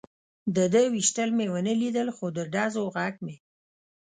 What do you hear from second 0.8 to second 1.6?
وېشتل مې و